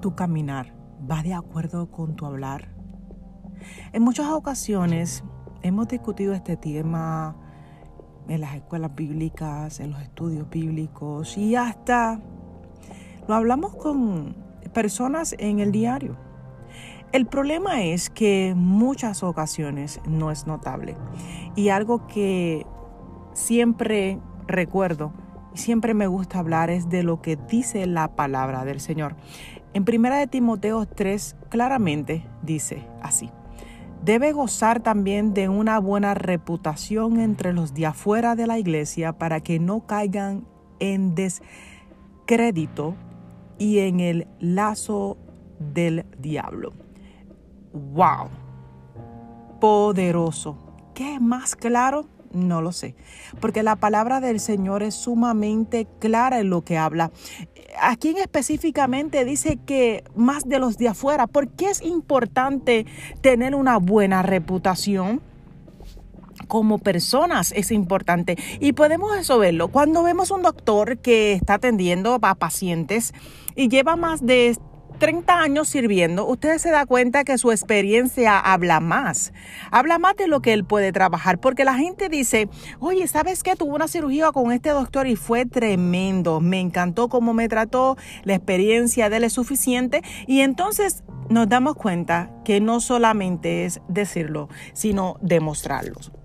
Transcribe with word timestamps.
tu 0.00 0.14
caminar 0.14 0.74
va 1.10 1.22
de 1.22 1.34
acuerdo 1.34 1.90
con 1.90 2.16
tu 2.16 2.26
hablar? 2.26 2.74
En 3.92 4.02
muchas 4.02 4.30
ocasiones 4.30 5.24
hemos 5.62 5.88
discutido 5.88 6.34
este 6.34 6.56
tema 6.56 7.36
en 8.28 8.40
las 8.40 8.54
escuelas 8.54 8.94
bíblicas, 8.94 9.80
en 9.80 9.92
los 9.92 10.02
estudios 10.02 10.48
bíblicos 10.50 11.36
y 11.38 11.56
hasta 11.56 12.20
lo 13.28 13.34
hablamos 13.34 13.74
con 13.76 14.36
personas 14.72 15.34
en 15.38 15.60
el 15.60 15.72
diario. 15.72 16.16
El 17.12 17.26
problema 17.26 17.82
es 17.82 18.10
que 18.10 18.54
muchas 18.56 19.22
ocasiones 19.22 20.00
no 20.06 20.30
es 20.30 20.46
notable 20.46 20.96
y 21.54 21.68
algo 21.68 22.06
que 22.06 22.66
siempre 23.32 24.20
recuerdo 24.46 25.12
y 25.54 25.58
siempre 25.58 25.94
me 25.94 26.06
gusta 26.06 26.38
hablar 26.38 26.68
es 26.68 26.88
de 26.88 27.02
lo 27.02 27.22
que 27.22 27.36
dice 27.36 27.86
la 27.86 28.14
palabra 28.16 28.64
del 28.64 28.80
Señor. 28.80 29.16
En 29.76 29.84
1 29.86 30.16
de 30.16 30.26
Timoteo 30.26 30.86
3 30.86 31.36
claramente 31.50 32.24
dice 32.40 32.88
así: 33.02 33.28
Debe 34.02 34.32
gozar 34.32 34.80
también 34.80 35.34
de 35.34 35.50
una 35.50 35.78
buena 35.80 36.14
reputación 36.14 37.20
entre 37.20 37.52
los 37.52 37.74
de 37.74 37.84
afuera 37.84 38.36
de 38.36 38.46
la 38.46 38.58
iglesia 38.58 39.18
para 39.18 39.40
que 39.40 39.58
no 39.58 39.86
caigan 39.86 40.46
en 40.78 41.14
descrédito 41.14 42.94
y 43.58 43.80
en 43.80 44.00
el 44.00 44.26
lazo 44.40 45.18
del 45.58 46.06
diablo. 46.18 46.72
¡Wow! 47.74 48.30
Poderoso. 49.60 50.56
¿Qué 50.94 51.20
más 51.20 51.54
claro? 51.54 52.08
No 52.32 52.62
lo 52.62 52.72
sé, 52.72 52.94
porque 53.40 53.62
la 53.62 53.76
palabra 53.76 54.20
del 54.20 54.40
Señor 54.40 54.82
es 54.82 54.94
sumamente 54.94 55.86
clara 55.98 56.40
en 56.40 56.50
lo 56.50 56.62
que 56.62 56.76
habla. 56.76 57.10
Aquí 57.80 58.14
específicamente 58.16 59.24
dice 59.24 59.58
que 59.64 60.04
más 60.14 60.48
de 60.48 60.58
los 60.58 60.78
de 60.78 60.88
afuera, 60.88 61.26
¿por 61.26 61.48
qué 61.48 61.70
es 61.70 61.82
importante 61.82 62.86
tener 63.20 63.54
una 63.54 63.78
buena 63.78 64.22
reputación? 64.22 65.20
como 66.48 66.78
personas 66.78 67.52
es 67.56 67.72
importante 67.72 68.36
y 68.60 68.72
podemos 68.72 69.16
eso 69.16 69.38
verlo 69.38 69.68
cuando 69.68 70.02
vemos 70.02 70.30
un 70.30 70.42
doctor 70.42 70.98
que 70.98 71.32
está 71.32 71.54
atendiendo 71.54 72.18
a 72.22 72.34
pacientes 72.34 73.14
y 73.56 73.68
lleva 73.68 73.96
más 73.96 74.24
de 74.24 74.56
30 74.98 75.40
años 75.40 75.68
sirviendo, 75.68 76.26
usted 76.26 76.58
se 76.58 76.70
da 76.70 76.86
cuenta 76.86 77.24
que 77.24 77.38
su 77.38 77.50
experiencia 77.50 78.38
habla 78.38 78.80
más, 78.80 79.32
habla 79.70 79.98
más 79.98 80.16
de 80.16 80.28
lo 80.28 80.40
que 80.40 80.52
él 80.52 80.64
puede 80.64 80.92
trabajar, 80.92 81.38
porque 81.38 81.64
la 81.64 81.74
gente 81.74 82.08
dice, 82.08 82.48
oye, 82.80 83.06
¿sabes 83.06 83.42
qué? 83.42 83.56
Tuvo 83.56 83.74
una 83.74 83.88
cirugía 83.88 84.32
con 84.32 84.52
este 84.52 84.70
doctor 84.70 85.06
y 85.06 85.16
fue 85.16 85.44
tremendo, 85.46 86.40
me 86.40 86.60
encantó 86.60 87.08
cómo 87.08 87.34
me 87.34 87.48
trató, 87.48 87.96
la 88.24 88.34
experiencia 88.34 89.10
de 89.10 89.18
él 89.18 89.24
es 89.24 89.32
suficiente 89.32 90.02
y 90.26 90.40
entonces 90.40 91.04
nos 91.28 91.48
damos 91.48 91.74
cuenta 91.76 92.30
que 92.44 92.60
no 92.60 92.80
solamente 92.80 93.64
es 93.64 93.80
decirlo, 93.88 94.48
sino 94.72 95.16
demostrarlo. 95.20 96.15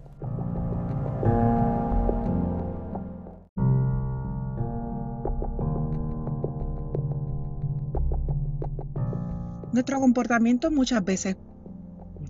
Nuestro 9.72 10.00
comportamiento 10.00 10.72
muchas 10.72 11.04
veces 11.04 11.36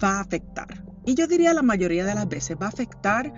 va 0.04 0.18
a 0.18 0.22
afectar. 0.22 0.84
Y 1.06 1.16
yo 1.16 1.28
diría 1.28 1.54
la 1.54 1.64
mayoría 1.64 2.06
de 2.06 2.16
las 2.16 2.28
veces 2.28 2.58
va 2.62 2.68
a 2.68 2.70
afectar 2.70 3.34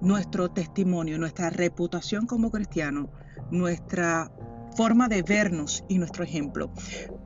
nuestro 0.00 0.50
testimonio, 0.50 1.18
nuestra 1.18 1.50
reputación 1.50 2.26
como 2.26 2.50
cristiano, 2.50 3.10
nuestra 3.50 4.30
forma 4.76 5.08
de 5.08 5.22
vernos 5.22 5.84
y 5.88 5.98
nuestro 5.98 6.24
ejemplo. 6.24 6.70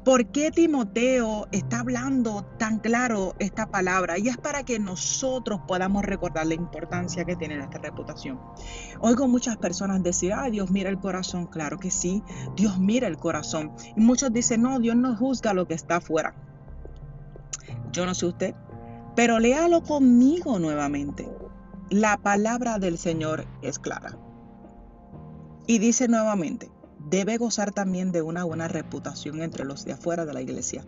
¿Por 0.09 0.29
qué 0.29 0.51
Timoteo 0.51 1.49
está 1.53 1.81
hablando 1.81 2.43
tan 2.57 2.79
claro 2.79 3.35
esta 3.39 3.67
palabra? 3.67 4.17
Y 4.19 4.29
es 4.29 4.39
para 4.39 4.63
que 4.63 4.79
nosotros 4.79 5.61
podamos 5.69 6.03
recordar 6.03 6.47
la 6.47 6.55
importancia 6.55 7.27
que 7.27 7.37
tiene 7.37 7.59
nuestra 7.59 7.83
reputación. 7.83 8.41
Oigo 9.01 9.29
muchas 9.29 9.59
personas 9.59 10.03
decir, 10.03 10.33
ay, 10.33 10.53
Dios 10.53 10.71
mira 10.71 10.89
el 10.89 10.99
corazón. 10.99 11.47
Claro 11.47 11.79
que 11.79 11.91
sí, 11.91 12.23
Dios 12.57 12.79
mira 12.79 13.07
el 13.07 13.19
corazón. 13.19 13.73
Y 13.97 14.01
muchos 14.01 14.33
dicen, 14.33 14.63
no, 14.63 14.81
Dios 14.81 14.97
no 14.97 15.15
juzga 15.15 15.53
lo 15.53 15.69
que 15.69 15.75
está 15.75 15.97
afuera. 15.97 16.35
Yo 17.93 18.07
no 18.07 18.15
sé 18.15 18.25
usted, 18.25 18.55
pero 19.15 19.39
léalo 19.39 19.83
conmigo 19.83 20.59
nuevamente. 20.59 21.29
La 21.91 22.17
palabra 22.17 22.79
del 22.79 22.97
Señor 22.97 23.45
es 23.61 23.79
clara. 23.79 24.17
Y 25.67 25.81
dice 25.81 26.09
nuevamente, 26.09 26.71
debe 27.11 27.37
gozar 27.37 27.73
también 27.73 28.13
de 28.13 28.23
una 28.23 28.45
buena 28.45 28.69
reputación 28.69 29.43
entre 29.43 29.65
los 29.65 29.85
de 29.85 29.93
afuera 29.93 30.27
de 30.27 30.35
la 30.35 30.43
iglesia, 30.43 30.85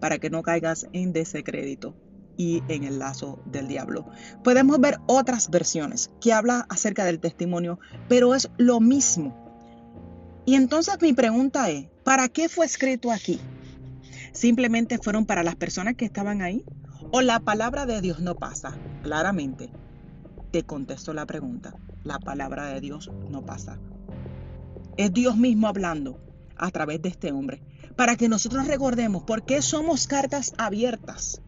para 0.00 0.18
que 0.18 0.30
no 0.30 0.42
caigas 0.42 0.86
en 0.92 1.12
descrédito 1.12 1.94
y 2.36 2.62
en 2.68 2.84
el 2.84 2.98
lazo 2.98 3.40
del 3.46 3.68
diablo. 3.68 4.06
Podemos 4.42 4.80
ver 4.80 4.98
otras 5.06 5.50
versiones 5.50 6.10
que 6.20 6.32
habla 6.32 6.66
acerca 6.68 7.04
del 7.04 7.20
testimonio, 7.20 7.78
pero 8.08 8.34
es 8.34 8.50
lo 8.58 8.80
mismo. 8.80 9.38
Y 10.44 10.54
entonces 10.54 10.96
mi 11.00 11.12
pregunta 11.12 11.70
es, 11.70 11.86
¿para 12.04 12.28
qué 12.28 12.48
fue 12.48 12.66
escrito 12.66 13.12
aquí? 13.12 13.40
¿Simplemente 14.32 14.98
fueron 14.98 15.26
para 15.26 15.42
las 15.42 15.56
personas 15.56 15.94
que 15.94 16.04
estaban 16.04 16.42
ahí? 16.42 16.64
¿O 17.12 17.20
la 17.20 17.40
palabra 17.40 17.86
de 17.86 18.00
Dios 18.00 18.20
no 18.20 18.34
pasa? 18.34 18.76
Claramente, 19.02 19.70
te 20.50 20.64
contesto 20.64 21.12
la 21.12 21.26
pregunta. 21.26 21.74
La 22.02 22.18
palabra 22.18 22.66
de 22.66 22.80
Dios 22.80 23.10
no 23.30 23.44
pasa. 23.44 23.78
Es 24.96 25.12
Dios 25.12 25.36
mismo 25.36 25.68
hablando 25.68 26.20
a 26.56 26.70
través 26.70 27.00
de 27.02 27.08
este 27.08 27.32
hombre. 27.32 27.62
Para 27.96 28.16
que 28.16 28.28
nosotros 28.28 28.66
recordemos 28.66 29.24
por 29.24 29.44
qué 29.44 29.62
somos 29.62 30.06
cartas 30.06 30.54
abiertas. 30.58 31.40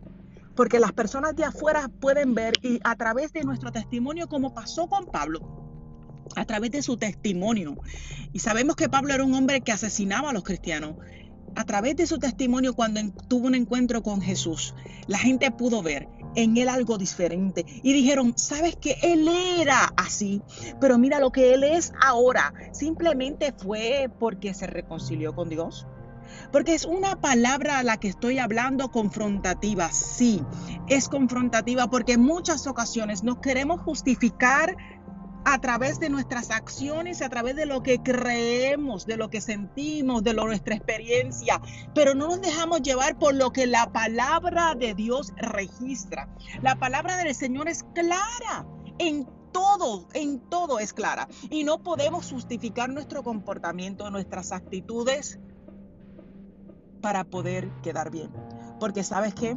Porque 0.55 0.79
las 0.79 0.93
personas 0.93 1.35
de 1.37 1.45
afuera 1.45 1.91
pueden 2.01 2.35
ver 2.35 2.55
y 2.63 2.81
a 2.85 2.95
través 2.97 3.33
de 3.33 3.43
nuestro 3.43 3.73
testimonio, 3.73 4.29
como 4.29 4.55
pasó 4.55 4.87
con 4.87 5.07
Pablo, 5.07 5.41
a 6.37 6.45
través 6.45 6.71
de 6.71 6.83
su 6.83 6.97
testimonio. 6.97 7.77
Y 8.33 8.39
sabemos 8.39 8.77
que 8.77 8.89
Pablo 8.89 9.15
era 9.15 9.25
un 9.25 9.35
hombre 9.35 9.61
que 9.63 9.73
asesinaba 9.73 10.31
a 10.31 10.33
los 10.33 10.45
cristianos 10.45 10.97
a 11.57 11.65
través 11.65 11.97
de 11.97 12.07
su 12.07 12.19
testimonio 12.19 12.75
cuando 12.75 13.01
tuvo 13.29 13.47
un 13.47 13.55
encuentro 13.55 14.03
con 14.03 14.21
Jesús, 14.21 14.75
la 15.07 15.19
gente 15.19 15.51
pudo 15.51 15.83
ver 15.83 16.09
en 16.37 16.57
él 16.57 16.69
algo 16.69 16.99
diferente 16.99 17.65
y 17.83 17.93
dijeron, 17.93 18.35
sabes 18.37 18.77
que 18.77 18.97
él 19.03 19.29
era 19.61 19.93
así, 19.97 20.43
pero 20.81 20.99
mira 20.99 21.21
lo 21.21 21.31
que 21.31 21.55
él 21.55 21.65
es 21.65 21.93
ahora, 22.01 22.53
simplemente 22.73 23.53
fue 23.53 24.11
porque 24.19 24.55
se 24.55 24.67
reconcilió 24.67 25.35
con 25.35 25.49
Dios. 25.49 25.87
Porque 26.51 26.75
es 26.75 26.85
una 26.85 27.21
palabra 27.21 27.79
a 27.79 27.83
la 27.83 27.99
que 27.99 28.09
estoy 28.09 28.39
hablando 28.39 28.91
confrontativa, 28.91 29.91
sí, 29.93 30.43
es 30.89 31.09
confrontativa 31.09 31.89
porque 31.89 32.15
en 32.15 32.23
muchas 32.23 32.67
ocasiones 32.67 33.23
nos 33.23 33.39
queremos 33.39 33.81
justificar 33.83 34.77
a 35.45 35.61
través 35.61 36.01
de 36.01 36.11
nuestras 36.11 36.51
acciones, 36.51 37.23
a 37.23 37.29
través 37.29 37.57
de 37.57 37.67
lo 37.67 37.83
que 37.83 38.03
creemos, 38.03 39.07
de 39.07 39.17
lo 39.17 39.29
que 39.31 39.41
sentimos, 39.41 40.23
de 40.23 40.35
nuestra 40.35 40.75
experiencia, 40.75 41.61
pero 41.95 42.15
no 42.15 42.29
nos 42.29 42.41
dejamos 42.41 42.83
llevar 42.83 43.19
por 43.19 43.35
lo 43.35 43.53
que 43.53 43.67
la 43.67 43.93
palabra 43.93 44.75
de 44.75 44.95
Dios 44.95 45.33
registra. 45.37 46.29
La 46.63 46.77
palabra 46.77 47.17
del 47.17 47.35
Señor 47.35 47.69
es 47.69 47.85
clara 47.95 48.67
en 48.99 49.29
todo, 49.53 50.09
en 50.15 50.41
todo 50.41 50.79
es 50.79 50.93
clara. 50.93 51.29
Y 51.51 51.65
no 51.65 51.83
podemos 51.83 52.31
justificar 52.31 52.91
nuestro 52.91 53.23
comportamiento, 53.23 54.11
nuestras 54.11 54.53
actitudes 54.53 55.39
para 57.01 57.25
poder 57.25 57.71
quedar 57.83 58.11
bien. 58.11 58.31
Porque 58.81 59.05
sabes 59.05 59.35
que 59.35 59.57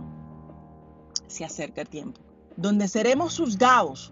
se 1.28 1.46
acerca 1.46 1.82
el 1.82 1.90
tiempo 1.90 2.22
donde 2.58 2.88
seremos 2.88 3.38
juzgados 3.38 4.12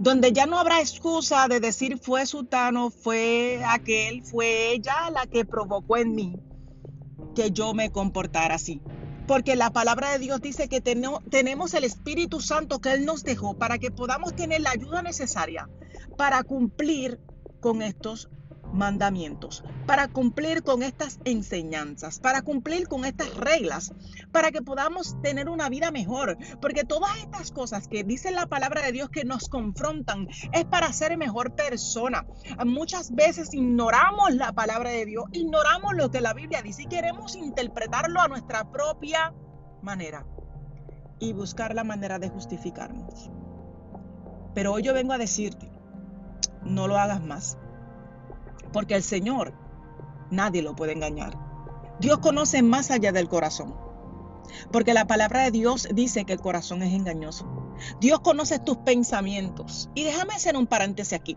donde 0.00 0.32
ya 0.32 0.46
no 0.46 0.58
habrá 0.58 0.80
excusa 0.80 1.46
de 1.46 1.60
decir 1.60 1.98
fue 1.98 2.24
Sutano, 2.24 2.90
fue 2.90 3.60
aquel, 3.66 4.24
fue 4.24 4.72
ella 4.72 5.10
la 5.10 5.26
que 5.26 5.44
provocó 5.44 5.98
en 5.98 6.14
mí 6.14 6.40
que 7.34 7.50
yo 7.50 7.74
me 7.74 7.90
comportara 7.90 8.54
así. 8.54 8.80
Porque 9.26 9.56
la 9.56 9.70
palabra 9.70 10.10
de 10.10 10.18
Dios 10.18 10.40
dice 10.40 10.70
que 10.70 10.80
tenemos 10.80 11.74
el 11.74 11.84
Espíritu 11.84 12.40
Santo 12.40 12.80
que 12.80 12.94
Él 12.94 13.04
nos 13.04 13.24
dejó 13.24 13.58
para 13.58 13.78
que 13.78 13.90
podamos 13.90 14.34
tener 14.34 14.62
la 14.62 14.70
ayuda 14.70 15.02
necesaria 15.02 15.68
para 16.16 16.44
cumplir 16.44 17.20
con 17.60 17.82
estos 17.82 18.30
mandamientos, 18.72 19.64
para 19.86 20.08
cumplir 20.08 20.62
con 20.62 20.82
estas 20.82 21.18
enseñanzas, 21.24 22.20
para 22.20 22.42
cumplir 22.42 22.88
con 22.88 23.04
estas 23.04 23.34
reglas, 23.34 23.92
para 24.32 24.50
que 24.50 24.62
podamos 24.62 25.20
tener 25.22 25.48
una 25.48 25.68
vida 25.68 25.90
mejor. 25.90 26.38
Porque 26.60 26.84
todas 26.84 27.16
estas 27.18 27.50
cosas 27.50 27.88
que 27.88 28.04
dice 28.04 28.30
la 28.30 28.46
palabra 28.46 28.82
de 28.82 28.92
Dios 28.92 29.10
que 29.10 29.24
nos 29.24 29.48
confrontan 29.48 30.28
es 30.52 30.64
para 30.64 30.92
ser 30.92 31.16
mejor 31.16 31.54
persona. 31.54 32.26
Muchas 32.64 33.14
veces 33.14 33.52
ignoramos 33.54 34.34
la 34.34 34.52
palabra 34.52 34.90
de 34.90 35.06
Dios, 35.06 35.24
ignoramos 35.32 35.94
lo 35.94 36.10
que 36.10 36.20
la 36.20 36.34
Biblia 36.34 36.62
dice 36.62 36.82
y 36.82 36.86
queremos 36.86 37.36
interpretarlo 37.36 38.20
a 38.20 38.28
nuestra 38.28 38.70
propia 38.70 39.34
manera 39.82 40.26
y 41.18 41.32
buscar 41.32 41.74
la 41.74 41.84
manera 41.84 42.18
de 42.18 42.28
justificarnos. 42.28 43.30
Pero 44.54 44.72
hoy 44.72 44.82
yo 44.82 44.94
vengo 44.94 45.12
a 45.12 45.18
decirte, 45.18 45.70
no 46.62 46.88
lo 46.88 46.98
hagas 46.98 47.22
más. 47.22 47.58
Porque 48.72 48.94
el 48.94 49.02
Señor 49.02 49.54
nadie 50.30 50.62
lo 50.62 50.76
puede 50.76 50.92
engañar. 50.92 51.36
Dios 52.00 52.18
conoce 52.18 52.62
más 52.62 52.90
allá 52.90 53.12
del 53.12 53.28
corazón. 53.28 53.74
Porque 54.72 54.94
la 54.94 55.06
palabra 55.06 55.42
de 55.42 55.50
Dios 55.50 55.88
dice 55.92 56.24
que 56.24 56.32
el 56.32 56.40
corazón 56.40 56.82
es 56.82 56.92
engañoso. 56.92 57.46
Dios 58.00 58.20
conoce 58.20 58.58
tus 58.58 58.78
pensamientos. 58.78 59.90
Y 59.94 60.04
déjame 60.04 60.34
hacer 60.34 60.56
un 60.56 60.66
paréntesis 60.66 61.12
aquí. 61.12 61.36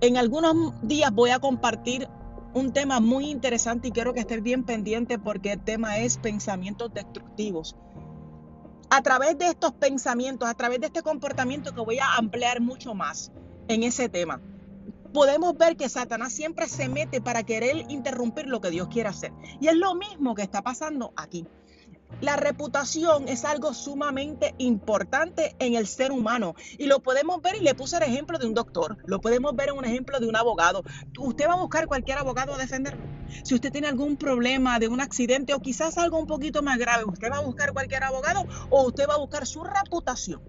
En 0.00 0.16
algunos 0.16 0.74
días 0.82 1.12
voy 1.12 1.30
a 1.30 1.38
compartir 1.38 2.08
un 2.54 2.72
tema 2.72 3.00
muy 3.00 3.30
interesante 3.30 3.88
y 3.88 3.92
quiero 3.92 4.12
que 4.12 4.20
estés 4.20 4.42
bien 4.42 4.64
pendiente 4.64 5.18
porque 5.18 5.52
el 5.52 5.60
tema 5.60 5.98
es 5.98 6.18
pensamientos 6.18 6.92
destructivos. 6.92 7.76
A 8.90 9.00
través 9.00 9.38
de 9.38 9.46
estos 9.46 9.72
pensamientos, 9.72 10.48
a 10.48 10.54
través 10.54 10.80
de 10.80 10.86
este 10.86 11.02
comportamiento 11.02 11.74
que 11.74 11.80
voy 11.80 11.98
a 11.98 12.16
ampliar 12.16 12.60
mucho 12.60 12.94
más 12.94 13.32
en 13.68 13.84
ese 13.84 14.10
tema, 14.10 14.42
podemos 15.12 15.56
ver 15.56 15.76
que 15.76 15.88
Satanás 15.88 16.32
siempre 16.32 16.68
se 16.68 16.88
mete 16.88 17.20
para 17.20 17.42
querer 17.42 17.84
interrumpir 17.88 18.46
lo 18.46 18.60
que 18.60 18.70
Dios 18.70 18.88
quiere 18.88 19.08
hacer. 19.08 19.32
Y 19.60 19.68
es 19.68 19.76
lo 19.76 19.94
mismo 19.94 20.34
que 20.34 20.42
está 20.42 20.62
pasando 20.62 21.12
aquí. 21.16 21.46
La 22.20 22.36
reputación 22.36 23.26
es 23.26 23.44
algo 23.44 23.74
sumamente 23.74 24.54
importante 24.58 25.56
en 25.58 25.74
el 25.74 25.86
ser 25.86 26.12
humano 26.12 26.54
y 26.78 26.86
lo 26.86 27.00
podemos 27.00 27.40
ver 27.40 27.56
y 27.56 27.60
le 27.60 27.74
puse 27.74 27.96
el 27.96 28.02
ejemplo 28.02 28.38
de 28.38 28.46
un 28.46 28.54
doctor, 28.54 28.98
lo 29.06 29.20
podemos 29.20 29.56
ver 29.56 29.70
en 29.70 29.78
un 29.78 29.84
ejemplo 29.84 30.20
de 30.20 30.28
un 30.28 30.36
abogado. 30.36 30.84
Usted 31.18 31.48
va 31.48 31.54
a 31.54 31.60
buscar 31.60 31.86
cualquier 31.86 32.18
abogado 32.18 32.54
a 32.54 32.58
defenderlo. 32.58 33.02
Si 33.42 33.54
usted 33.54 33.72
tiene 33.72 33.88
algún 33.88 34.16
problema 34.16 34.78
de 34.78 34.88
un 34.88 35.00
accidente 35.00 35.54
o 35.54 35.60
quizás 35.60 35.98
algo 35.98 36.18
un 36.18 36.26
poquito 36.26 36.62
más 36.62 36.78
grave, 36.78 37.04
usted 37.04 37.30
va 37.30 37.38
a 37.38 37.42
buscar 37.42 37.72
cualquier 37.72 38.04
abogado 38.04 38.44
o 38.70 38.86
usted 38.86 39.08
va 39.08 39.14
a 39.14 39.18
buscar 39.18 39.46
su 39.46 39.64
reputación. 39.64 40.42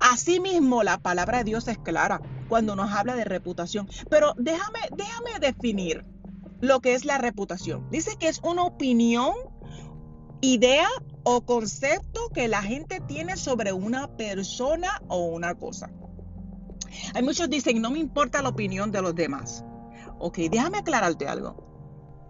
Asimismo, 0.00 0.82
la 0.82 0.98
palabra 0.98 1.38
de 1.38 1.44
Dios 1.44 1.68
es 1.68 1.78
clara 1.78 2.20
cuando 2.48 2.76
nos 2.76 2.92
habla 2.92 3.14
de 3.14 3.24
reputación. 3.24 3.88
Pero 4.08 4.34
déjame, 4.36 4.80
déjame 4.96 5.38
definir 5.40 6.04
lo 6.60 6.80
que 6.80 6.94
es 6.94 7.04
la 7.04 7.18
reputación. 7.18 7.88
Dice 7.90 8.16
que 8.18 8.28
es 8.28 8.40
una 8.42 8.62
opinión 8.62 9.32
idea 10.40 10.88
o 11.24 11.40
concepto 11.42 12.28
que 12.32 12.48
la 12.48 12.62
gente 12.62 13.00
tiene 13.00 13.36
sobre 13.36 13.72
una 13.72 14.08
persona 14.16 15.02
o 15.08 15.26
una 15.26 15.54
cosa. 15.54 15.90
Hay 17.14 17.22
muchos 17.22 17.50
dicen, 17.50 17.80
no 17.82 17.90
me 17.90 17.98
importa 17.98 18.42
la 18.42 18.50
opinión 18.50 18.92
de 18.92 19.02
los 19.02 19.14
demás. 19.14 19.64
Ok, 20.18 20.38
déjame 20.50 20.78
aclararte 20.78 21.28
algo. 21.28 21.66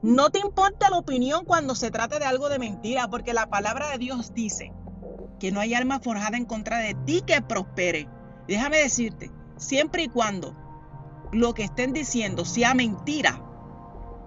No 0.03 0.31
te 0.31 0.39
importa 0.39 0.91
la 0.91 0.99
opinión 0.99 1.45
cuando 1.45 1.75
se 1.75 1.91
trata 1.91 2.19
de 2.19 2.25
algo 2.25 2.49
de 2.49 2.59
mentira, 2.59 3.09
porque 3.09 3.33
la 3.33 3.49
palabra 3.49 3.91
de 3.91 3.99
Dios 3.99 4.35
dice 4.35 4.73
que 5.39 5.53
no 5.53 5.61
hay 5.61 5.75
alma 5.75 6.01
forjada 6.01 6.37
en 6.37 6.45
contra 6.45 6.79
de 6.79 6.95
ti 6.95 7.23
que 7.27 7.43
prospere. 7.43 8.09
Déjame 8.49 8.79
decirte, 8.79 9.31
siempre 9.57 10.05
y 10.05 10.09
cuando 10.09 10.57
lo 11.33 11.55
que 11.55 11.65
estén 11.65 11.93
diciendo 11.93 12.45
sea 12.45 12.75
mentira, 12.75 13.43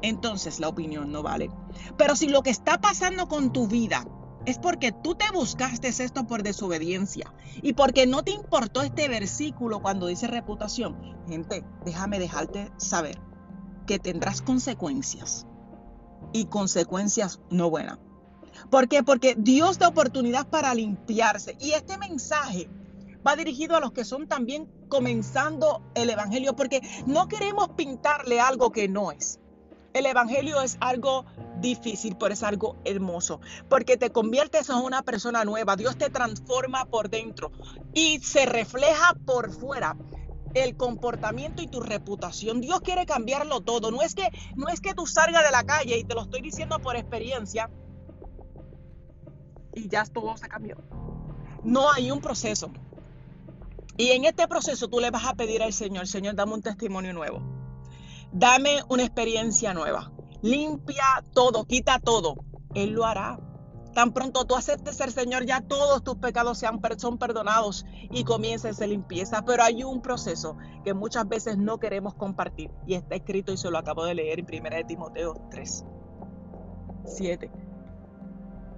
entonces 0.01 0.59
la 0.59 0.69
opinión 0.69 1.11
no 1.11 1.23
vale. 1.23 1.49
Pero 1.97 2.15
si 2.15 2.27
lo 2.27 2.41
que 2.41 2.49
está 2.49 2.79
pasando 2.79 3.27
con 3.27 3.51
tu 3.51 3.67
vida 3.67 4.05
es 4.45 4.57
porque 4.57 4.91
tú 4.91 5.15
te 5.15 5.25
buscaste 5.33 5.89
esto 5.89 6.25
por 6.25 6.43
desobediencia 6.43 7.33
y 7.61 7.73
porque 7.73 8.07
no 8.07 8.23
te 8.23 8.31
importó 8.31 8.81
este 8.81 9.07
versículo 9.07 9.81
cuando 9.81 10.07
dice 10.07 10.27
reputación, 10.27 10.97
gente, 11.27 11.63
déjame 11.85 12.19
dejarte 12.19 12.71
saber 12.77 13.19
que 13.85 13.99
tendrás 13.99 14.41
consecuencias 14.41 15.45
y 16.31 16.45
consecuencias 16.45 17.41
no 17.49 17.69
buenas. 17.69 17.99
¿Por 18.69 18.87
qué? 18.87 19.03
Porque 19.03 19.35
Dios 19.37 19.79
da 19.79 19.87
oportunidad 19.87 20.47
para 20.47 20.73
limpiarse 20.73 21.55
y 21.59 21.71
este 21.71 21.97
mensaje 21.97 22.69
va 23.25 23.35
dirigido 23.35 23.75
a 23.75 23.79
los 23.79 23.91
que 23.91 24.05
son 24.05 24.27
también 24.27 24.69
comenzando 24.87 25.81
el 25.95 26.09
Evangelio 26.09 26.55
porque 26.55 26.81
no 27.05 27.27
queremos 27.27 27.69
pintarle 27.69 28.39
algo 28.39 28.71
que 28.71 28.87
no 28.87 29.11
es. 29.11 29.39
El 29.93 30.05
Evangelio 30.05 30.61
es 30.61 30.77
algo 30.81 31.25
difícil, 31.59 32.15
pero 32.15 32.33
es 32.33 32.43
algo 32.43 32.77
hermoso, 32.85 33.41
porque 33.69 33.97
te 33.97 34.11
conviertes 34.11 34.69
en 34.69 34.77
una 34.77 35.01
persona 35.01 35.43
nueva, 35.45 35.75
Dios 35.75 35.97
te 35.97 36.09
transforma 36.09 36.85
por 36.85 37.09
dentro 37.09 37.51
y 37.93 38.19
se 38.19 38.45
refleja 38.45 39.15
por 39.25 39.51
fuera 39.51 39.97
el 40.53 40.75
comportamiento 40.77 41.61
y 41.61 41.67
tu 41.67 41.81
reputación. 41.81 42.61
Dios 42.61 42.81
quiere 42.81 43.05
cambiarlo 43.05 43.61
todo. 43.61 43.91
No 43.91 44.01
es 44.01 44.15
que 44.15 44.29
no 44.55 44.67
es 44.67 44.81
que 44.81 44.93
tú 44.93 45.05
salgas 45.05 45.43
de 45.43 45.51
la 45.51 45.63
calle 45.63 45.97
y 45.97 46.03
te 46.03 46.15
lo 46.15 46.23
estoy 46.23 46.41
diciendo 46.41 46.79
por 46.79 46.95
experiencia 46.95 47.69
y 49.79 49.89
ya 49.89 50.05
todo 50.05 50.35
se 50.37 50.47
cambió. 50.47 50.77
No 51.63 51.91
hay 51.91 52.11
un 52.11 52.21
proceso. 52.21 52.71
Y 53.97 54.11
en 54.11 54.25
este 54.25 54.47
proceso 54.47 54.87
tú 54.87 54.99
le 54.99 55.11
vas 55.11 55.25
a 55.25 55.33
pedir 55.33 55.61
al 55.61 55.73
Señor, 55.73 56.07
Señor, 56.07 56.35
dame 56.35 56.53
un 56.53 56.61
testimonio 56.61 57.13
nuevo. 57.13 57.41
Dame 58.31 58.81
una 58.87 59.03
experiencia 59.03 59.73
nueva. 59.73 60.11
Limpia 60.41 61.23
todo, 61.33 61.65
quita 61.65 61.99
todo. 61.99 62.35
Él 62.75 62.91
lo 62.91 63.05
hará. 63.05 63.39
Tan 63.93 64.13
pronto 64.13 64.45
tú 64.45 64.55
aceptes 64.55 65.01
el 65.01 65.11
Señor, 65.11 65.45
ya 65.45 65.61
todos 65.61 66.03
tus 66.03 66.15
pecados 66.17 66.59
sean, 66.59 66.79
son 66.97 67.17
perdonados 67.17 67.85
y 68.11 68.23
comienza 68.23 68.69
esa 68.69 68.87
limpieza. 68.87 69.43
Pero 69.43 69.63
hay 69.63 69.83
un 69.83 70.01
proceso 70.01 70.55
que 70.85 70.93
muchas 70.93 71.27
veces 71.27 71.57
no 71.57 71.79
queremos 71.79 72.13
compartir 72.13 72.71
y 72.85 72.93
está 72.93 73.15
escrito 73.15 73.51
y 73.51 73.57
se 73.57 73.69
lo 73.69 73.77
acabo 73.77 74.05
de 74.05 74.15
leer 74.15 74.39
en 74.39 74.45
1 74.45 74.69
de 74.77 74.83
Timoteo 74.85 75.33
3, 75.49 75.85
7. 77.05 77.68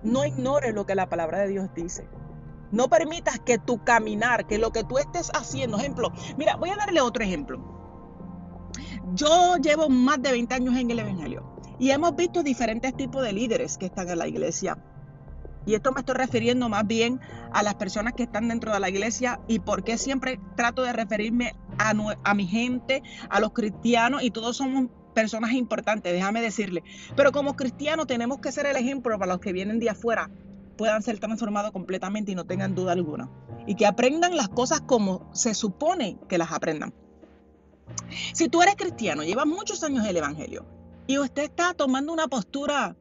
No 0.04 0.26
ignores 0.26 0.74
lo 0.74 0.86
que 0.86 0.96
la 0.96 1.10
palabra 1.10 1.40
de 1.40 1.50
Dios 1.50 1.70
dice. 1.76 2.08
No 2.72 2.88
permitas 2.88 3.40
que 3.40 3.58
tu 3.58 3.84
caminar, 3.84 4.48
que 4.48 4.58
lo 4.58 4.72
que 4.72 4.84
tú 4.84 4.98
estés 4.98 5.30
haciendo, 5.34 5.78
ejemplo, 5.78 6.12
mira, 6.38 6.56
voy 6.56 6.70
a 6.70 6.76
darle 6.76 7.02
otro 7.02 7.24
ejemplo. 7.24 7.60
Yo 9.14 9.58
llevo 9.58 9.90
más 9.90 10.22
de 10.22 10.32
20 10.32 10.56
años 10.56 10.76
en 10.78 10.90
el 10.90 11.00
Evangelio 11.00 11.52
y 11.80 11.92
hemos 11.92 12.16
visto 12.16 12.44
diferentes 12.44 12.96
tipos 12.96 13.24
de 13.24 13.34
líderes 13.34 13.78
que 13.78 13.88
están 13.88 14.10
en 14.10 14.20
la 14.20 14.28
iglesia. 14.28 14.78
Y 15.66 15.76
esto 15.76 15.92
me 15.92 16.00
estoy 16.00 16.16
refiriendo 16.16 16.70
más 16.70 16.88
bien 16.88 17.20
a 17.52 17.62
las 17.62 17.76
personas 17.76 18.14
que 18.14 18.24
están 18.24 18.48
dentro 18.48 18.72
de 18.74 18.80
la 18.80 18.90
iglesia 18.90 19.42
y 19.48 19.60
por 19.60 19.84
qué 19.84 19.98
siempre 19.98 20.40
trato 20.56 20.82
de 20.82 20.94
referirme 20.94 21.56
a, 21.78 21.94
a 22.24 22.34
mi 22.34 22.48
gente, 22.48 23.04
a 23.30 23.40
los 23.40 23.52
cristianos 23.52 24.24
y 24.24 24.32
todos 24.32 24.58
somos 24.58 24.88
personas 25.12 25.52
importantes, 25.54 26.12
déjame 26.14 26.42
decirle. 26.42 26.84
Pero 27.16 27.32
como 27.32 27.56
cristianos 27.56 28.08
tenemos 28.08 28.40
que 28.40 28.52
ser 28.52 28.66
el 28.66 28.76
ejemplo 28.76 29.18
para 29.18 29.34
los 29.34 29.42
que 29.42 29.54
vienen 29.54 29.80
de 29.80 29.90
afuera 29.90 30.30
puedan 30.78 31.04
ser 31.04 31.20
transformados 31.20 31.72
completamente 31.72 32.32
y 32.32 32.36
no 32.36 32.46
tengan 32.46 32.74
duda 32.74 32.94
alguna. 32.94 33.30
Y 33.68 33.76
que 33.76 33.86
aprendan 33.86 34.36
las 34.36 34.50
cosas 34.50 34.82
como 34.82 35.30
se 35.34 35.54
supone 35.54 36.18
que 36.28 36.38
las 36.38 36.52
aprendan. 36.52 36.94
Si 38.34 38.50
tú 38.50 38.62
eres 38.62 38.76
cristiano, 38.76 39.24
llevas 39.24 39.46
muchos 39.46 39.84
años 39.84 40.06
el 40.06 40.18
Evangelio 40.18 40.66
y 41.08 41.18
usted 41.18 41.44
está 41.44 41.74
tomando 41.74 42.14
una 42.14 42.28
postura 42.28 42.96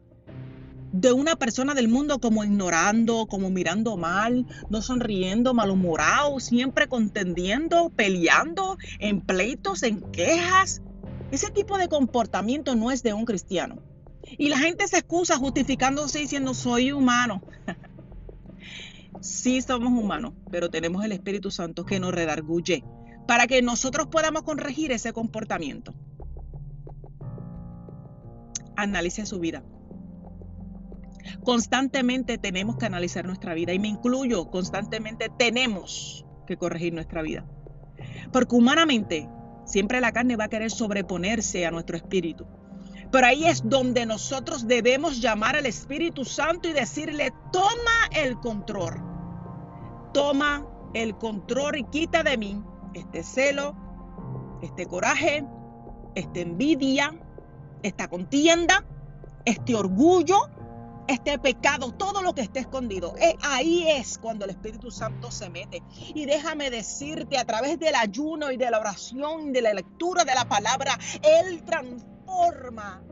de 0.92 1.12
una 1.12 1.36
persona 1.36 1.74
del 1.74 1.88
mundo 1.88 2.18
como 2.18 2.42
ignorando, 2.42 3.26
como 3.26 3.50
mirando 3.50 3.96
mal, 3.96 4.46
no 4.68 4.82
sonriendo, 4.82 5.54
malhumorado, 5.54 6.40
siempre 6.40 6.88
contendiendo, 6.88 7.90
peleando, 7.90 8.76
en 8.98 9.20
pleitos, 9.20 9.82
en 9.82 10.00
quejas. 10.10 10.82
Ese 11.30 11.50
tipo 11.50 11.78
de 11.78 11.88
comportamiento 11.88 12.74
no 12.74 12.90
es 12.90 13.02
de 13.02 13.12
un 13.12 13.24
cristiano. 13.24 13.82
Y 14.38 14.48
la 14.48 14.58
gente 14.58 14.86
se 14.88 14.98
excusa 14.98 15.36
justificándose 15.36 16.18
diciendo 16.18 16.54
soy 16.54 16.92
humano. 16.92 17.42
sí 19.20 19.60
somos 19.62 19.92
humanos, 19.92 20.34
pero 20.50 20.70
tenemos 20.70 21.04
el 21.04 21.12
Espíritu 21.12 21.50
Santo 21.50 21.84
que 21.84 22.00
nos 22.00 22.12
redarguye 22.12 22.84
para 23.26 23.46
que 23.46 23.62
nosotros 23.62 24.08
podamos 24.08 24.42
corregir 24.42 24.92
ese 24.92 25.12
comportamiento. 25.12 25.94
Analice 28.76 29.26
su 29.26 29.38
vida. 29.38 29.62
Constantemente 31.44 32.38
tenemos 32.38 32.76
que 32.76 32.86
analizar 32.86 33.26
nuestra 33.26 33.54
vida 33.54 33.72
y 33.72 33.78
me 33.78 33.88
incluyo, 33.88 34.50
constantemente 34.50 35.30
tenemos 35.38 36.24
que 36.46 36.56
corregir 36.56 36.92
nuestra 36.92 37.22
vida. 37.22 37.46
Porque 38.32 38.56
humanamente 38.56 39.28
siempre 39.70 40.00
la 40.00 40.12
carne 40.12 40.36
va 40.36 40.44
a 40.44 40.48
querer 40.48 40.70
sobreponerse 40.70 41.64
a 41.64 41.70
nuestro 41.70 41.96
espíritu. 41.96 42.46
Pero 43.10 43.26
ahí 43.26 43.44
es 43.44 43.62
donde 43.68 44.06
nosotros 44.06 44.66
debemos 44.68 45.20
llamar 45.20 45.56
al 45.56 45.66
Espíritu 45.66 46.24
Santo 46.24 46.68
y 46.68 46.72
decirle, 46.72 47.32
toma 47.52 48.08
el 48.12 48.38
control. 48.38 49.02
Toma 50.12 50.66
el 50.94 51.16
control 51.16 51.76
y 51.78 51.84
quita 51.84 52.22
de 52.22 52.36
mí 52.36 52.62
este 52.94 53.22
celo, 53.22 53.74
este 54.62 54.86
coraje, 54.86 55.44
esta 56.14 56.40
envidia, 56.40 57.14
esta 57.82 58.08
contienda, 58.08 58.84
este 59.44 59.74
orgullo, 59.74 60.48
este 61.08 61.38
pecado, 61.38 61.92
todo 61.92 62.22
lo 62.22 62.34
que 62.34 62.42
esté 62.42 62.60
escondido. 62.60 63.14
Eh, 63.18 63.36
ahí 63.42 63.88
es 63.88 64.18
cuando 64.18 64.44
el 64.44 64.50
Espíritu 64.50 64.90
Santo 64.90 65.30
se 65.30 65.50
mete. 65.50 65.82
Y 66.14 66.26
déjame 66.26 66.70
decirte, 66.70 67.38
a 67.38 67.44
través 67.44 67.78
del 67.78 67.94
ayuno 67.94 68.50
y 68.50 68.56
de 68.56 68.70
la 68.70 68.78
oración, 68.78 69.52
de 69.52 69.62
la 69.62 69.74
lectura 69.74 70.24
de 70.24 70.34
la 70.34 70.48
palabra, 70.48 70.98
Él 71.22 71.62
transforma. 71.64 73.02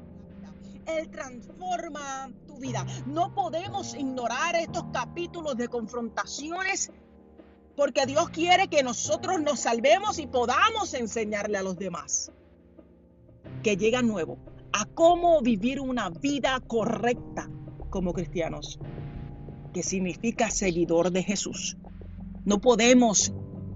Él 0.86 1.10
transforma 1.10 2.30
tu 2.46 2.56
vida. 2.58 2.86
No 3.06 3.34
podemos 3.34 3.94
ignorar 3.94 4.56
estos 4.56 4.84
capítulos 4.92 5.56
de 5.56 5.68
confrontaciones 5.68 6.90
porque 7.76 8.06
Dios 8.06 8.30
quiere 8.30 8.68
que 8.68 8.82
nosotros 8.82 9.40
nos 9.40 9.60
salvemos 9.60 10.18
y 10.18 10.26
podamos 10.26 10.94
enseñarle 10.94 11.58
a 11.58 11.62
los 11.62 11.78
demás 11.78 12.32
que 13.62 13.76
llegan 13.76 14.08
nuevos 14.08 14.38
a 14.72 14.84
cómo 14.84 15.40
vivir 15.42 15.80
una 15.80 16.10
vida 16.10 16.60
correcta 16.66 17.48
como 17.88 18.12
cristianos, 18.12 18.78
que 19.72 19.82
significa 19.82 20.50
seguidor 20.50 21.10
de 21.10 21.22
Jesús. 21.22 21.76
No 22.44 22.60
podemos 22.60 23.32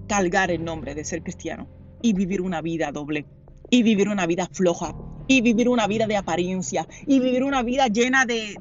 cargar 0.09 0.51
el 0.51 0.65
nombre 0.65 0.95
de 0.95 1.05
ser 1.05 1.23
cristiano 1.23 1.69
y 2.01 2.13
vivir 2.13 2.41
una 2.41 2.61
vida 2.61 2.93
doble, 2.93 3.27
y 3.71 3.83
vivir 3.83 4.09
una 4.09 4.27
vida 4.27 4.49
floja, 4.53 4.95
y 5.29 5.41
vivir 5.41 5.69
una 5.69 5.87
vida 5.87 6.07
de 6.07 6.17
apariencia, 6.17 6.87
y 7.07 7.21
vivir 7.21 7.45
una 7.45 7.63
vida 7.63 7.87
llena 7.89 8.27
de, 8.27 8.57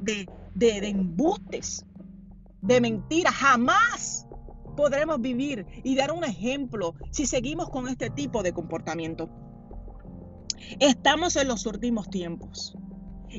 de, 0.54 0.88
embustes, 0.88 1.84
de 2.60 2.80
mentiras. 2.80 3.34
Jamás 3.34 4.26
podremos 4.76 5.20
vivir 5.20 5.66
y 5.82 5.94
dar 5.96 6.12
un 6.12 6.24
ejemplo 6.24 6.94
si 7.10 7.26
seguimos 7.26 7.68
con 7.68 7.88
este 7.88 8.10
tipo 8.10 8.42
de 8.42 8.52
comportamiento. 8.52 9.28
Estamos 10.78 11.36
en 11.36 11.48
los 11.48 11.66
últimos 11.66 12.08
tiempos 12.08 12.76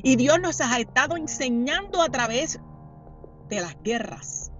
y 0.02 0.16
Dios 0.16 0.40
nos 0.40 0.60
ha 0.60 0.78
estado 0.78 1.16
enseñando 1.16 2.02
a 2.02 2.08
través 2.08 2.60
de 3.48 3.60
las 3.60 3.76
guerras, 3.82 4.52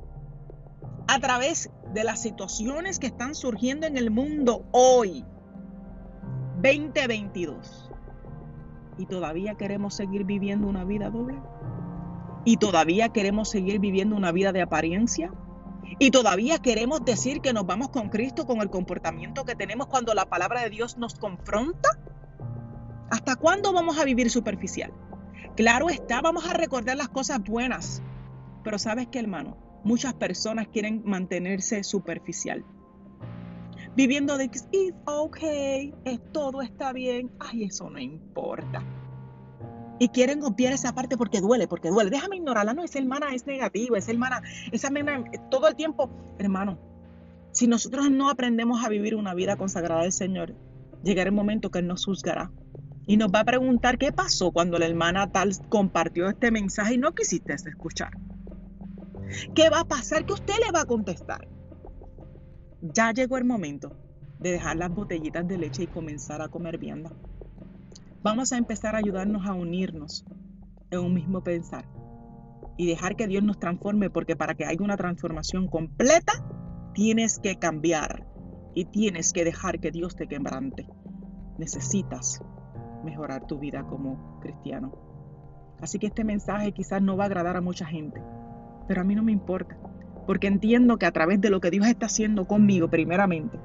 a 1.09 1.19
través 1.19 1.71
de 1.93 2.05
las 2.05 2.23
situaciones 2.23 2.99
que 2.99 3.07
están 3.07 3.35
surgiendo 3.35 3.87
en 3.87 3.97
el 3.97 4.11
mundo 4.11 4.67
hoy, 4.73 5.25
2022. 6.63 7.91
Y 8.99 9.07
todavía 9.07 9.55
queremos 9.57 9.95
seguir 9.95 10.25
viviendo 10.25 10.69
una 10.69 10.85
vida 10.85 11.11
doble. 11.11 11.41
Y 12.45 12.59
todavía 12.59 13.09
queremos 13.09 13.49
seguir 13.49 13.81
viviendo 13.81 14.17
una 14.17 14.31
vida 14.31 14.53
de 14.53 14.63
apariencia. 14.63 15.33
Y 15.99 16.11
todavía 16.11 16.59
queremos 16.59 17.05
decir 17.05 17.41
que 17.41 17.53
nos 17.53 17.67
vamos 17.67 17.89
con 17.89 18.09
Cristo 18.09 18.47
con 18.47 18.61
el 18.61 18.71
comportamiento 18.71 19.45
que 19.45 19.55
tenemos 19.55 19.87
cuando 19.89 20.15
la 20.15 20.27
palabra 20.27 20.63
de 20.63 20.71
Dios 20.71 20.97
nos 20.97 21.15
confronta. 21.15 21.89
¿Hasta 23.11 23.37
cuándo 23.37 23.73
vamos 23.73 23.99
a 23.99 24.05
vivir 24.05 24.31
superficial? 24.31 24.93
Claro 25.57 25.89
está, 25.89 26.21
vamos 26.21 26.49
a 26.49 26.53
recordar 26.53 26.97
las 26.97 27.09
cosas 27.09 27.41
buenas. 27.45 28.03
Pero 28.65 28.77
sabes 28.79 29.07
qué, 29.07 29.21
hermano, 29.21 29.57
muchas 29.85 30.15
personas 30.15 30.67
quieren 30.67 31.03
mantenerse 31.05 31.85
superficial. 31.85 32.65
Viviendo 33.95 34.37
de 34.37 34.49
que 34.49 34.59
es 34.59 34.95
ok, 35.05 35.39
es, 36.05 36.33
todo 36.33 36.61
está 36.61 36.93
bien. 36.93 37.31
Ay, 37.39 37.65
eso 37.65 37.89
no 37.89 38.01
importa. 38.01 38.83
Y 40.01 40.09
quieren 40.09 40.43
obviar 40.43 40.73
esa 40.73 40.93
parte 40.93 41.17
porque 41.17 41.41
duele, 41.41 41.69
porque 41.69 41.89
duele. 41.89 42.11
Déjame 42.11 42.37
ignorarla. 42.37 42.75
No, 42.75 42.83
esa 42.83 42.99
hermana 42.99 43.33
es 43.33 43.47
negativa, 43.47 43.97
esa 43.97 44.11
hermana, 44.11 44.43
esa 44.73 44.89
hermana, 44.89 45.23
todo 45.53 45.69
el 45.69 45.77
tiempo. 45.77 46.11
Hermano, 46.41 46.81
si 47.53 47.69
nosotros 47.69 48.11
no 48.11 48.29
aprendemos 48.29 48.85
a 48.85 48.89
vivir 48.89 49.15
una 49.15 49.35
vida 49.35 49.55
consagrada 49.55 50.03
al 50.03 50.11
Señor, 50.11 50.57
llegará 51.05 51.29
el 51.29 51.37
momento 51.37 51.71
que 51.71 51.79
Él 51.79 51.87
nos 51.87 52.05
juzgará 52.07 52.51
y 53.07 53.17
nos 53.17 53.31
va 53.31 53.41
a 53.41 53.45
preguntar 53.45 53.99
qué 53.99 54.13
pasó 54.13 54.51
cuando 54.51 54.79
la 54.79 54.87
hermana 54.87 55.31
tal 55.31 55.53
compartió 55.69 56.29
este 56.29 56.51
mensaje 56.51 56.95
y 56.95 56.99
no 56.99 57.13
quisiste 57.13 57.53
escuchar. 57.53 58.17
¿Qué 59.55 59.69
va 59.71 59.81
a 59.81 59.85
pasar? 59.85 60.25
¿Qué 60.25 60.33
usted 60.33 60.55
le 60.65 60.73
va 60.73 60.83
a 60.83 60.87
contestar? 60.87 61.49
Ya 62.81 63.13
llegó 63.13 63.37
el 63.37 63.45
momento 63.45 63.97
de 64.39 64.53
dejar 64.53 64.77
las 64.77 64.91
botellitas 64.91 65.47
de 65.47 65.59
leche 65.59 65.85
y 65.85 65.87
comenzar 65.87 66.43
a 66.43 66.49
comer 66.49 66.79
vianda. 66.79 67.11
Vamos 68.23 68.53
a 68.53 68.59
empezar 68.59 68.95
a 68.95 68.99
ayudarnos 68.99 69.47
a 69.47 69.55
unirnos 69.55 70.25
en 70.91 71.01
un 71.01 71.15
mismo 71.15 71.43
pensar 71.43 71.87
y 72.77 72.87
dejar 72.87 73.17
que 73.17 73.27
Dios 73.27 73.43
nos 73.43 73.59
transforme 73.59 74.11
porque 74.11 74.37
para 74.37 74.55
que 74.55 74.65
haya 74.65 74.83
una 74.83 74.97
transformación 74.97 75.69
completa 75.69 76.33
tienes 76.95 77.39
que 77.39 77.57
cambiar 77.57 78.27
y 78.75 78.87
tienes 78.87 79.33
que 79.33 79.45
dejar 79.45 79.79
que 79.81 79.91
Dios 79.91 80.17
te 80.17 80.27
quebrante. 80.27 80.89
Necesitas 81.59 82.41
mejorar 83.05 83.47
tu 83.47 83.59
vida 83.59 83.85
como 83.85 84.41
cristiano. 84.41 84.93
Así 85.81 85.99
que 85.99 86.07
este 86.07 86.25
mensaje 86.25 86.73
quizás 86.73 87.03
no 87.03 87.17
va 87.17 87.25
a 87.25 87.27
agradar 87.27 87.57
a 87.57 87.61
mucha 87.61 87.87
gente, 87.87 88.23
pero 88.89 89.01
a 89.01 89.05
mí 89.05 89.15
no 89.15 89.23
me 89.23 89.33
importa, 89.33 89.77
porque 90.27 90.47
entiendo 90.47 90.97
que 90.97 91.07
a 91.07 91.13
través 91.13 91.41
de 91.41 91.51
lo 91.51 91.61
que 91.61 91.71
Dios 91.71 91.87
está 91.87 92.07
haciendo 92.07 92.47
conmigo 92.47 92.89
primeramente, 92.89 93.59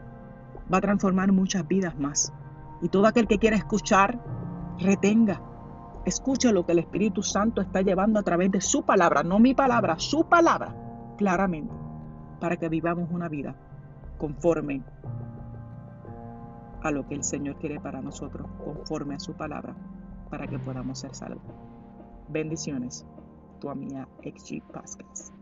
va 0.72 0.78
a 0.78 0.82
transformar 0.82 1.32
muchas 1.32 1.68
vidas 1.68 1.98
más. 1.98 2.34
Y 2.82 2.90
todo 2.90 3.08
aquel 3.08 3.28
que 3.28 3.40
quiera 3.40 3.56
escuchar, 3.56 4.20
retenga, 4.80 5.42
escuche 6.06 6.52
lo 6.52 6.66
que 6.66 6.74
el 6.74 6.80
Espíritu 6.80 7.24
Santo 7.24 7.62
está 7.62 7.82
llevando 7.82 8.20
a 8.20 8.24
través 8.24 8.52
de 8.52 8.62
su 8.62 8.84
palabra, 8.84 9.24
no 9.24 9.40
mi 9.40 9.54
palabra, 9.54 10.00
su 10.00 10.28
palabra, 10.28 10.76
claramente, 11.18 11.74
para 12.40 12.58
que 12.58 12.70
vivamos 12.70 13.10
una 13.12 13.28
vida 13.28 13.56
conforme 14.18 14.84
a 16.82 16.92
lo 16.92 17.08
que 17.08 17.16
el 17.16 17.24
Señor 17.24 17.58
quiere 17.58 17.80
para 17.80 18.02
nosotros, 18.02 18.48
conforme 18.64 19.16
a 19.16 19.20
su 19.20 19.34
palabra, 19.34 19.76
para 20.30 20.48
que 20.48 20.60
podamos 20.60 21.00
ser 21.00 21.14
salvos. 21.16 21.44
Bendiciones, 22.30 23.06
tu 23.60 23.70
amiga 23.70 24.08
XG 24.24 24.62
Pascas. 24.72 25.34